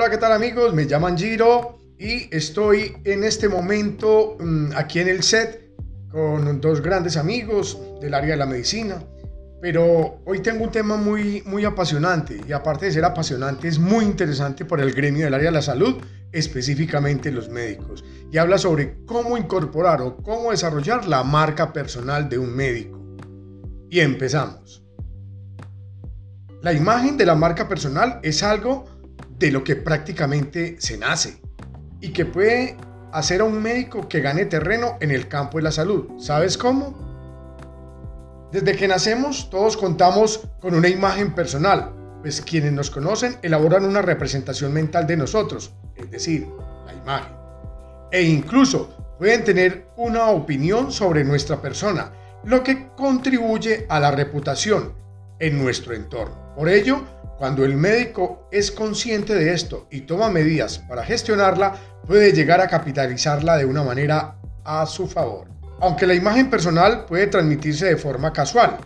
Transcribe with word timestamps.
Hola, 0.00 0.08
¿qué 0.08 0.16
tal 0.16 0.32
amigos? 0.32 0.72
Me 0.72 0.86
llaman 0.86 1.14
Giro 1.14 1.78
y 1.98 2.34
estoy 2.34 2.96
en 3.04 3.22
este 3.22 3.50
momento 3.50 4.38
mm, 4.40 4.70
aquí 4.74 4.98
en 4.98 5.08
el 5.08 5.22
set 5.22 5.74
con 6.10 6.58
dos 6.58 6.80
grandes 6.80 7.18
amigos 7.18 7.78
del 8.00 8.14
área 8.14 8.30
de 8.30 8.36
la 8.38 8.46
medicina. 8.46 9.04
Pero 9.60 10.22
hoy 10.24 10.38
tengo 10.38 10.64
un 10.64 10.70
tema 10.70 10.96
muy, 10.96 11.42
muy 11.44 11.66
apasionante 11.66 12.40
y 12.48 12.52
aparte 12.52 12.86
de 12.86 12.92
ser 12.92 13.04
apasionante 13.04 13.68
es 13.68 13.78
muy 13.78 14.06
interesante 14.06 14.64
para 14.64 14.84
el 14.84 14.94
gremio 14.94 15.26
del 15.26 15.34
área 15.34 15.50
de 15.50 15.56
la 15.56 15.60
salud, 15.60 15.96
específicamente 16.32 17.30
los 17.30 17.50
médicos. 17.50 18.02
Y 18.32 18.38
habla 18.38 18.56
sobre 18.56 19.04
cómo 19.04 19.36
incorporar 19.36 20.00
o 20.00 20.16
cómo 20.16 20.50
desarrollar 20.50 21.06
la 21.06 21.24
marca 21.24 21.74
personal 21.74 22.26
de 22.26 22.38
un 22.38 22.56
médico. 22.56 22.98
Y 23.90 24.00
empezamos. 24.00 24.82
La 26.62 26.72
imagen 26.72 27.18
de 27.18 27.26
la 27.26 27.34
marca 27.34 27.68
personal 27.68 28.18
es 28.22 28.42
algo 28.42 28.99
de 29.40 29.50
lo 29.50 29.64
que 29.64 29.74
prácticamente 29.74 30.76
se 30.78 30.98
nace 30.98 31.40
y 32.00 32.12
que 32.12 32.26
puede 32.26 32.76
hacer 33.10 33.40
a 33.40 33.44
un 33.44 33.60
médico 33.60 34.06
que 34.06 34.20
gane 34.20 34.44
terreno 34.44 34.98
en 35.00 35.10
el 35.10 35.28
campo 35.28 35.56
de 35.56 35.64
la 35.64 35.72
salud. 35.72 36.10
¿Sabes 36.18 36.58
cómo? 36.58 36.94
Desde 38.52 38.76
que 38.76 38.86
nacemos 38.86 39.48
todos 39.48 39.78
contamos 39.78 40.46
con 40.60 40.74
una 40.74 40.88
imagen 40.88 41.34
personal, 41.34 41.92
pues 42.20 42.42
quienes 42.42 42.72
nos 42.72 42.90
conocen 42.90 43.38
elaboran 43.40 43.86
una 43.86 44.02
representación 44.02 44.74
mental 44.74 45.06
de 45.06 45.16
nosotros, 45.16 45.72
es 45.96 46.10
decir, 46.10 46.46
la 46.84 46.92
imagen. 46.92 47.32
E 48.12 48.22
incluso 48.22 49.14
pueden 49.18 49.42
tener 49.42 49.86
una 49.96 50.26
opinión 50.26 50.92
sobre 50.92 51.24
nuestra 51.24 51.62
persona, 51.62 52.12
lo 52.44 52.62
que 52.62 52.88
contribuye 52.94 53.86
a 53.88 54.00
la 54.00 54.10
reputación 54.10 54.92
en 55.38 55.62
nuestro 55.62 55.94
entorno. 55.94 56.54
Por 56.54 56.68
ello, 56.68 57.02
cuando 57.40 57.64
el 57.64 57.74
médico 57.74 58.46
es 58.52 58.70
consciente 58.70 59.34
de 59.34 59.54
esto 59.54 59.86
y 59.90 60.02
toma 60.02 60.28
medidas 60.28 60.78
para 60.80 61.06
gestionarla, 61.06 61.74
puede 62.06 62.34
llegar 62.34 62.60
a 62.60 62.68
capitalizarla 62.68 63.56
de 63.56 63.64
una 63.64 63.82
manera 63.82 64.36
a 64.62 64.84
su 64.84 65.06
favor. 65.06 65.48
Aunque 65.80 66.06
la 66.06 66.12
imagen 66.12 66.50
personal 66.50 67.06
puede 67.06 67.28
transmitirse 67.28 67.86
de 67.86 67.96
forma 67.96 68.30
casual, 68.30 68.76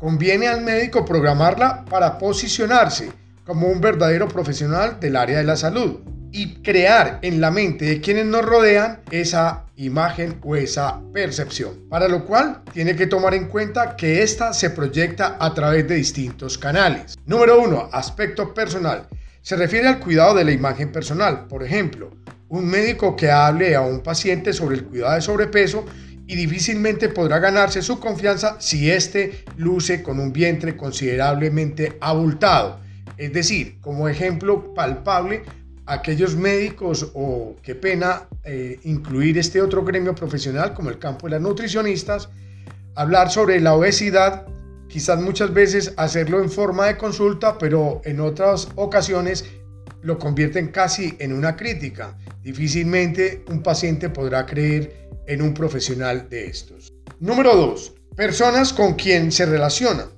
conviene 0.00 0.48
al 0.48 0.62
médico 0.62 1.04
programarla 1.04 1.84
para 1.84 2.16
posicionarse 2.16 3.12
como 3.44 3.66
un 3.66 3.78
verdadero 3.78 4.26
profesional 4.26 4.98
del 4.98 5.14
área 5.14 5.36
de 5.36 5.44
la 5.44 5.56
salud 5.56 5.98
y 6.32 6.56
crear 6.62 7.18
en 7.22 7.40
la 7.40 7.50
mente 7.50 7.84
de 7.84 8.00
quienes 8.00 8.26
nos 8.26 8.44
rodean 8.44 9.00
esa 9.10 9.64
imagen 9.76 10.38
o 10.42 10.56
esa 10.56 11.00
percepción. 11.12 11.88
Para 11.88 12.08
lo 12.08 12.24
cual 12.24 12.62
tiene 12.72 12.96
que 12.96 13.06
tomar 13.06 13.34
en 13.34 13.48
cuenta 13.48 13.96
que 13.96 14.22
esta 14.22 14.52
se 14.52 14.70
proyecta 14.70 15.36
a 15.40 15.54
través 15.54 15.88
de 15.88 15.94
distintos 15.94 16.58
canales. 16.58 17.16
Número 17.26 17.60
1. 17.60 17.90
Aspecto 17.92 18.52
personal. 18.52 19.08
Se 19.42 19.56
refiere 19.56 19.88
al 19.88 20.00
cuidado 20.00 20.34
de 20.34 20.44
la 20.44 20.52
imagen 20.52 20.92
personal. 20.92 21.46
Por 21.46 21.62
ejemplo, 21.62 22.10
un 22.48 22.66
médico 22.66 23.16
que 23.16 23.30
hable 23.30 23.74
a 23.74 23.80
un 23.80 24.00
paciente 24.00 24.52
sobre 24.52 24.76
el 24.76 24.84
cuidado 24.84 25.14
de 25.14 25.20
sobrepeso 25.20 25.84
y 26.26 26.36
difícilmente 26.36 27.08
podrá 27.08 27.38
ganarse 27.38 27.80
su 27.80 27.98
confianza 27.98 28.56
si 28.60 28.90
éste 28.90 29.44
luce 29.56 30.02
con 30.02 30.20
un 30.20 30.32
vientre 30.32 30.76
considerablemente 30.76 31.96
abultado. 32.00 32.80
Es 33.16 33.32
decir, 33.32 33.78
como 33.80 34.08
ejemplo 34.08 34.74
palpable, 34.74 35.42
aquellos 35.88 36.36
médicos 36.36 37.10
o 37.14 37.56
qué 37.62 37.74
pena 37.74 38.28
eh, 38.44 38.78
incluir 38.84 39.38
este 39.38 39.60
otro 39.62 39.82
gremio 39.82 40.14
profesional 40.14 40.74
como 40.74 40.90
el 40.90 40.98
campo 40.98 41.26
de 41.26 41.32
las 41.32 41.40
nutricionistas, 41.40 42.28
hablar 42.94 43.30
sobre 43.30 43.58
la 43.60 43.74
obesidad, 43.74 44.46
quizás 44.86 45.20
muchas 45.20 45.52
veces 45.52 45.94
hacerlo 45.96 46.42
en 46.42 46.50
forma 46.50 46.86
de 46.86 46.98
consulta, 46.98 47.56
pero 47.56 48.02
en 48.04 48.20
otras 48.20 48.68
ocasiones 48.76 49.46
lo 50.02 50.18
convierten 50.18 50.68
casi 50.68 51.16
en 51.18 51.32
una 51.32 51.56
crítica. 51.56 52.18
Difícilmente 52.42 53.44
un 53.48 53.62
paciente 53.62 54.10
podrá 54.10 54.44
creer 54.44 55.08
en 55.26 55.40
un 55.40 55.54
profesional 55.54 56.28
de 56.28 56.46
estos. 56.46 56.92
Número 57.18 57.56
2. 57.56 57.94
Personas 58.14 58.74
con 58.74 58.94
quien 58.94 59.32
se 59.32 59.46
relacionan. 59.46 60.08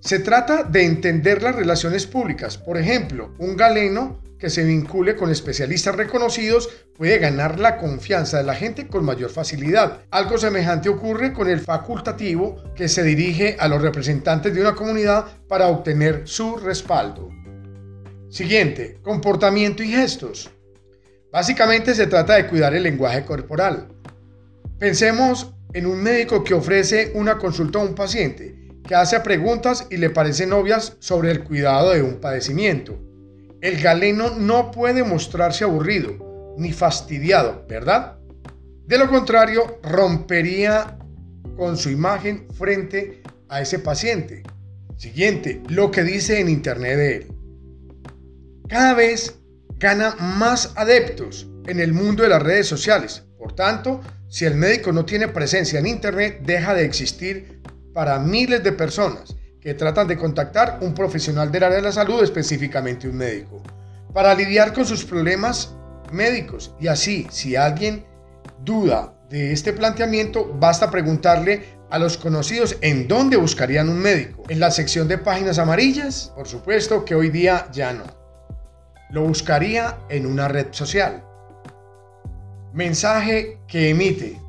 Se 0.00 0.20
trata 0.20 0.62
de 0.62 0.84
entender 0.84 1.42
las 1.42 1.56
relaciones 1.56 2.06
públicas. 2.06 2.56
Por 2.56 2.76
ejemplo, 2.76 3.34
un 3.38 3.56
galeno 3.56 4.20
que 4.38 4.50
se 4.50 4.64
vincule 4.64 5.16
con 5.16 5.30
especialistas 5.30 5.94
reconocidos 5.94 6.68
puede 6.96 7.18
ganar 7.18 7.58
la 7.58 7.78
confianza 7.78 8.38
de 8.38 8.44
la 8.44 8.54
gente 8.54 8.86
con 8.86 9.04
mayor 9.04 9.30
facilidad. 9.30 10.02
Algo 10.10 10.38
semejante 10.38 10.88
ocurre 10.88 11.32
con 11.32 11.48
el 11.48 11.60
facultativo 11.60 12.56
que 12.74 12.88
se 12.88 13.02
dirige 13.02 13.56
a 13.58 13.68
los 13.68 13.82
representantes 13.82 14.54
de 14.54 14.60
una 14.60 14.74
comunidad 14.74 15.26
para 15.48 15.68
obtener 15.68 16.22
su 16.24 16.56
respaldo. 16.56 17.30
Siguiente, 18.28 18.98
comportamiento 19.02 19.82
y 19.82 19.88
gestos. 19.88 20.50
Básicamente 21.32 21.94
se 21.94 22.06
trata 22.06 22.34
de 22.34 22.46
cuidar 22.46 22.74
el 22.74 22.82
lenguaje 22.82 23.24
corporal. 23.24 23.88
Pensemos 24.78 25.54
en 25.72 25.86
un 25.86 26.02
médico 26.02 26.44
que 26.44 26.54
ofrece 26.54 27.12
una 27.14 27.38
consulta 27.38 27.78
a 27.78 27.82
un 27.82 27.94
paciente, 27.94 28.54
que 28.86 28.94
hace 28.94 29.20
preguntas 29.20 29.86
y 29.90 29.96
le 29.96 30.10
parecen 30.10 30.52
obvias 30.52 30.96
sobre 30.98 31.30
el 31.30 31.44
cuidado 31.44 31.90
de 31.90 32.02
un 32.02 32.20
padecimiento. 32.20 33.05
El 33.66 33.82
galeno 33.82 34.30
no 34.30 34.70
puede 34.70 35.02
mostrarse 35.02 35.64
aburrido 35.64 36.54
ni 36.56 36.72
fastidiado, 36.72 37.64
¿verdad? 37.68 38.16
De 38.86 38.96
lo 38.96 39.10
contrario, 39.10 39.80
rompería 39.82 40.96
con 41.56 41.76
su 41.76 41.90
imagen 41.90 42.46
frente 42.56 43.24
a 43.48 43.60
ese 43.60 43.80
paciente. 43.80 44.44
Siguiente, 44.96 45.64
lo 45.68 45.90
que 45.90 46.04
dice 46.04 46.38
en 46.38 46.48
internet 46.48 46.96
de 46.96 47.16
él. 47.16 47.26
Cada 48.68 48.94
vez 48.94 49.34
gana 49.80 50.14
más 50.14 50.72
adeptos 50.76 51.48
en 51.66 51.80
el 51.80 51.92
mundo 51.92 52.22
de 52.22 52.28
las 52.28 52.44
redes 52.44 52.68
sociales. 52.68 53.24
Por 53.36 53.56
tanto, 53.56 54.00
si 54.28 54.44
el 54.44 54.54
médico 54.54 54.92
no 54.92 55.04
tiene 55.04 55.26
presencia 55.26 55.80
en 55.80 55.88
internet, 55.88 56.38
deja 56.44 56.72
de 56.72 56.84
existir 56.84 57.62
para 57.92 58.20
miles 58.20 58.62
de 58.62 58.70
personas 58.70 59.34
que 59.66 59.74
tratan 59.74 60.06
de 60.06 60.16
contactar 60.16 60.78
un 60.80 60.94
profesional 60.94 61.50
del 61.50 61.64
área 61.64 61.78
de 61.78 61.82
la 61.82 61.90
salud, 61.90 62.22
específicamente 62.22 63.08
un 63.08 63.16
médico, 63.16 63.60
para 64.14 64.32
lidiar 64.32 64.72
con 64.72 64.86
sus 64.86 65.04
problemas 65.04 65.74
médicos. 66.12 66.72
Y 66.78 66.86
así, 66.86 67.26
si 67.30 67.56
alguien 67.56 68.06
duda 68.62 69.12
de 69.28 69.50
este 69.50 69.72
planteamiento, 69.72 70.56
basta 70.60 70.88
preguntarle 70.88 71.64
a 71.90 71.98
los 71.98 72.16
conocidos 72.16 72.76
en 72.80 73.08
dónde 73.08 73.36
buscarían 73.36 73.88
un 73.88 73.98
médico. 73.98 74.44
En 74.48 74.60
la 74.60 74.70
sección 74.70 75.08
de 75.08 75.18
páginas 75.18 75.58
amarillas, 75.58 76.32
por 76.36 76.46
supuesto 76.46 77.04
que 77.04 77.16
hoy 77.16 77.30
día 77.30 77.66
ya 77.72 77.92
no. 77.92 78.04
Lo 79.10 79.22
buscaría 79.22 79.98
en 80.08 80.26
una 80.26 80.46
red 80.46 80.68
social. 80.70 81.24
Mensaje 82.72 83.58
que 83.66 83.90
emite. 83.90 84.40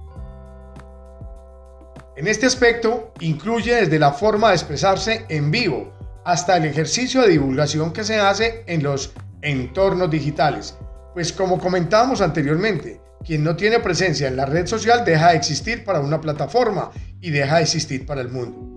En 2.17 2.25
este 2.25 2.47
aspecto, 2.47 3.13
incluye 3.19 3.75
desde 3.75 3.99
la 3.99 4.11
forma 4.11 4.47
de 4.47 4.55
expresarse 4.55 5.27
en 5.29 5.51
vivo 5.51 5.93
hasta 6.25 6.57
el 6.57 6.65
ejercicio 6.65 7.21
de 7.21 7.27
divulgación 7.29 7.93
que 7.93 8.03
se 8.03 8.17
hace 8.17 8.63
en 8.65 8.81
los 8.81 9.13
entornos 9.43 10.09
digitales. 10.09 10.75
Pues 11.13 11.31
como 11.31 11.59
comentábamos 11.59 12.21
anteriormente, 12.21 12.99
quien 13.23 13.43
no 13.43 13.55
tiene 13.55 13.79
presencia 13.81 14.27
en 14.27 14.35
la 14.35 14.47
red 14.47 14.65
social 14.65 15.05
deja 15.05 15.29
de 15.29 15.37
existir 15.37 15.85
para 15.85 15.99
una 15.99 16.19
plataforma 16.19 16.89
y 17.21 17.29
deja 17.29 17.57
de 17.57 17.61
existir 17.61 18.03
para 18.07 18.21
el 18.21 18.29
mundo. 18.29 18.76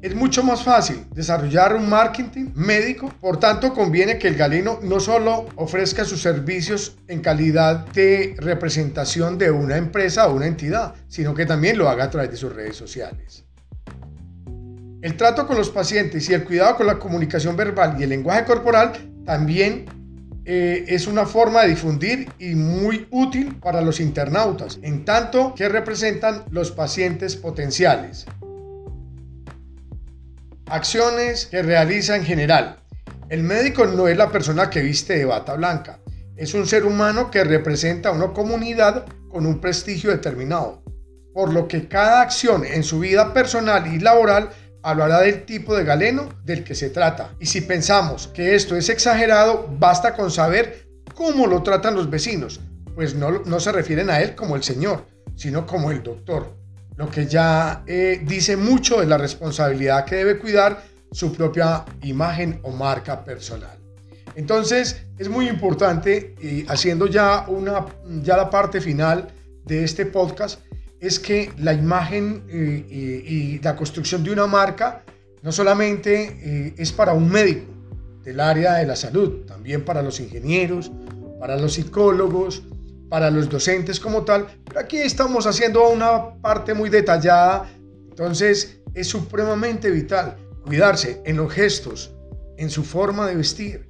Es 0.00 0.14
mucho 0.14 0.44
más 0.44 0.62
fácil 0.62 1.06
desarrollar 1.12 1.74
un 1.74 1.88
marketing 1.88 2.52
médico, 2.54 3.12
por 3.20 3.40
tanto 3.40 3.74
conviene 3.74 4.16
que 4.16 4.28
el 4.28 4.36
galeno 4.36 4.78
no 4.80 5.00
solo 5.00 5.46
ofrezca 5.56 6.04
sus 6.04 6.22
servicios 6.22 6.96
en 7.08 7.20
calidad 7.20 7.84
de 7.88 8.36
representación 8.38 9.38
de 9.38 9.50
una 9.50 9.76
empresa 9.76 10.28
o 10.28 10.36
una 10.36 10.46
entidad, 10.46 10.94
sino 11.08 11.34
que 11.34 11.46
también 11.46 11.78
lo 11.78 11.88
haga 11.88 12.04
a 12.04 12.10
través 12.10 12.30
de 12.30 12.36
sus 12.36 12.54
redes 12.54 12.76
sociales. 12.76 13.44
El 15.02 15.16
trato 15.16 15.48
con 15.48 15.56
los 15.56 15.70
pacientes 15.70 16.30
y 16.30 16.34
el 16.34 16.44
cuidado 16.44 16.76
con 16.76 16.86
la 16.86 17.00
comunicación 17.00 17.56
verbal 17.56 17.96
y 17.98 18.04
el 18.04 18.10
lenguaje 18.10 18.44
corporal 18.44 18.92
también 19.24 19.86
eh, 20.44 20.84
es 20.86 21.08
una 21.08 21.26
forma 21.26 21.62
de 21.62 21.70
difundir 21.70 22.30
y 22.38 22.54
muy 22.54 23.08
útil 23.10 23.56
para 23.56 23.80
los 23.80 23.98
internautas, 23.98 24.78
en 24.80 25.04
tanto 25.04 25.54
que 25.56 25.68
representan 25.68 26.44
los 26.50 26.70
pacientes 26.70 27.34
potenciales. 27.34 28.26
Acciones 30.70 31.46
que 31.46 31.62
realiza 31.62 32.14
en 32.14 32.24
general. 32.24 32.76
El 33.30 33.42
médico 33.42 33.86
no 33.86 34.06
es 34.06 34.18
la 34.18 34.30
persona 34.30 34.68
que 34.68 34.82
viste 34.82 35.16
de 35.16 35.24
bata 35.24 35.54
blanca. 35.54 35.98
Es 36.36 36.52
un 36.52 36.66
ser 36.66 36.84
humano 36.84 37.30
que 37.30 37.42
representa 37.42 38.10
una 38.10 38.34
comunidad 38.34 39.06
con 39.30 39.46
un 39.46 39.62
prestigio 39.62 40.10
determinado. 40.10 40.82
Por 41.32 41.54
lo 41.54 41.68
que 41.68 41.88
cada 41.88 42.20
acción 42.20 42.66
en 42.66 42.82
su 42.82 42.98
vida 42.98 43.32
personal 43.32 43.86
y 43.86 43.98
laboral 43.98 44.50
hablará 44.82 45.20
del 45.20 45.46
tipo 45.46 45.74
de 45.74 45.84
galeno 45.84 46.28
del 46.44 46.64
que 46.64 46.74
se 46.74 46.90
trata. 46.90 47.34
Y 47.40 47.46
si 47.46 47.62
pensamos 47.62 48.28
que 48.28 48.54
esto 48.54 48.76
es 48.76 48.90
exagerado, 48.90 49.74
basta 49.78 50.14
con 50.14 50.30
saber 50.30 50.86
cómo 51.14 51.46
lo 51.46 51.62
tratan 51.62 51.94
los 51.94 52.10
vecinos, 52.10 52.60
pues 52.94 53.14
no, 53.14 53.42
no 53.46 53.58
se 53.58 53.72
refieren 53.72 54.10
a 54.10 54.20
él 54.20 54.34
como 54.34 54.54
el 54.54 54.62
señor, 54.62 55.06
sino 55.34 55.66
como 55.66 55.90
el 55.90 56.02
doctor 56.02 56.57
lo 56.98 57.08
que 57.08 57.26
ya 57.26 57.84
eh, 57.86 58.20
dice 58.26 58.56
mucho 58.56 59.00
de 59.00 59.06
la 59.06 59.16
responsabilidad 59.16 60.04
que 60.04 60.16
debe 60.16 60.38
cuidar 60.38 60.82
su 61.12 61.32
propia 61.32 61.84
imagen 62.02 62.60
o 62.64 62.72
marca 62.72 63.24
personal. 63.24 63.78
Entonces 64.34 65.06
es 65.16 65.28
muy 65.28 65.48
importante, 65.48 66.34
haciendo 66.68 67.06
ya, 67.06 67.46
una, 67.48 67.86
ya 68.22 68.36
la 68.36 68.50
parte 68.50 68.80
final 68.80 69.28
de 69.64 69.84
este 69.84 70.06
podcast, 70.06 70.60
es 71.00 71.20
que 71.20 71.52
la 71.58 71.72
imagen 71.72 72.44
eh, 72.48 72.84
y, 72.88 73.58
la 73.60 73.76
construcción 73.76 74.24
de 74.24 74.32
una 74.32 74.46
marca 74.46 75.02
no 75.42 75.52
solamente 75.52 76.36
eh, 76.42 76.74
es 76.76 76.90
para 76.92 77.12
un 77.12 77.30
médico 77.30 77.72
del 78.24 78.40
área 78.40 78.74
de 78.74 78.86
la 78.86 78.96
salud, 78.96 79.46
también 79.46 79.84
para 79.84 80.02
los 80.02 80.18
ingenieros, 80.18 80.90
para 81.38 81.56
los 81.56 81.74
psicólogos, 81.74 82.64
para 83.08 83.30
los 83.30 83.48
docentes 83.48 84.00
como 84.00 84.24
tal, 84.24 84.46
pero 84.64 84.80
aquí 84.80 84.98
estamos 84.98 85.46
haciendo 85.46 85.88
una 85.88 86.34
parte 86.40 86.74
muy 86.74 86.90
detallada, 86.90 87.70
entonces 88.10 88.80
es 88.94 89.06
supremamente 89.06 89.90
vital 89.90 90.36
cuidarse 90.64 91.22
en 91.24 91.36
los 91.36 91.52
gestos, 91.52 92.14
en 92.56 92.70
su 92.70 92.84
forma 92.84 93.26
de 93.26 93.36
vestir, 93.36 93.88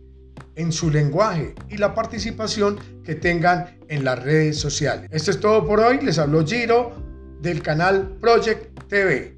en 0.55 0.73
su 0.73 0.91
lenguaje 0.91 1.55
y 1.69 1.77
la 1.77 1.95
participación 1.95 2.79
que 3.05 3.15
tengan 3.15 3.79
en 3.89 4.05
las 4.05 4.23
redes 4.23 4.59
sociales. 4.59 5.09
Esto 5.13 5.31
es 5.31 5.41
todo 5.41 5.67
por 5.67 5.81
hoy, 5.81 6.01
les 6.03 6.19
habló 6.19 6.47
Giro 6.47 6.93
del 7.41 7.63
canal 7.63 8.17
Project 8.21 8.89
TV. 8.89 9.38